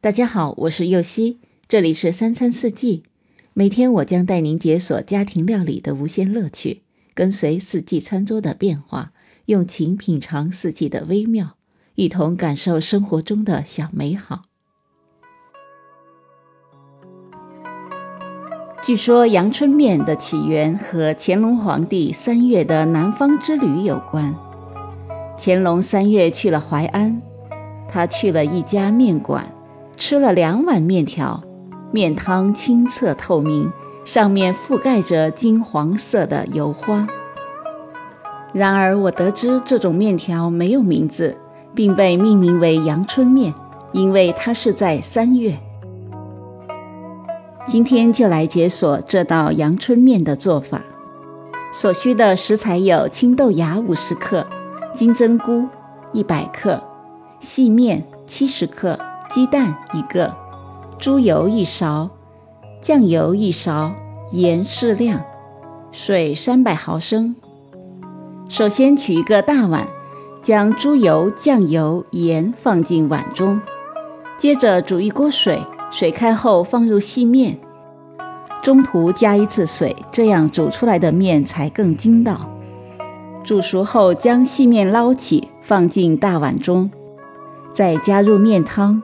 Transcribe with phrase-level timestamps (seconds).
[0.00, 3.02] 大家好，我是右希，这里是三餐四季。
[3.52, 6.82] 每天我将带您解锁家庭料理的无限乐趣，
[7.14, 9.10] 跟随四季餐桌的变化，
[9.46, 11.56] 用情品尝四季的微妙，
[11.96, 14.44] 一同感受生活中的小美好。
[18.84, 24.32] 据说阳春面的起源和乾隆皇帝三月的南方之旅有关。
[25.36, 27.20] 乾隆三月去了淮安，
[27.88, 29.52] 他去了一家面馆，
[29.98, 31.42] 吃了两碗面条，
[31.90, 33.70] 面汤清澈透明，
[34.04, 37.04] 上面覆盖着金黄色的油花。
[38.52, 41.36] 然而我得知这种面条没有名字，
[41.74, 43.52] 并被命名为阳春面，
[43.90, 45.58] 因为它是在三月。
[47.66, 50.80] 今天就来解锁这道阳春面的做法。
[51.72, 54.46] 所需的食材有青豆芽五十克、
[54.94, 55.66] 金针菇
[56.12, 56.82] 一百克、
[57.40, 60.34] 细面七十克、鸡蛋一个、
[60.98, 62.08] 猪油一勺、
[62.80, 63.92] 酱油一勺、
[64.32, 65.20] 盐适量、
[65.92, 67.36] 水三百毫升。
[68.48, 69.86] 首先取一个大碗，
[70.42, 73.60] 将猪油、酱油、盐放进碗中，
[74.38, 75.60] 接着煮一锅水。
[75.90, 77.58] 水开后放入细面，
[78.62, 82.50] 中途加一次水，这样煮出来的面才更筋道。
[83.42, 86.90] 煮熟后将细面捞起，放进大碗中，
[87.72, 89.02] 再加入面汤。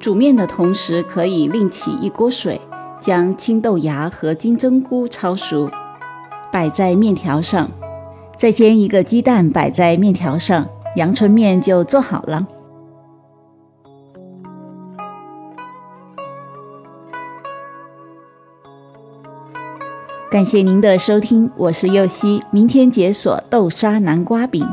[0.00, 2.60] 煮面的同时可以另起一锅水，
[3.00, 5.68] 将青豆芽和金针菇焯熟，
[6.52, 7.68] 摆在面条上，
[8.36, 12.46] 再煎一个鸡蛋摆在面条上，阳春面就做好了。
[20.30, 24.64] 感谢您的收听，我是右希，明天解锁豆沙南瓜饼。